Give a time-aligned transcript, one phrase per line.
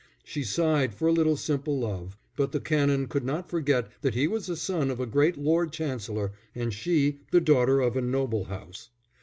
[0.23, 4.27] She sighed for a little simple love, but the Canon could not forget that he
[4.27, 8.45] was a son of a great Lord Chancellor and she the daughter of a noble
[8.45, 8.89] house.